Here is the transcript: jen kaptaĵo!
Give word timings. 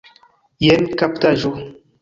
jen 0.69 0.89
kaptaĵo! 1.03 1.57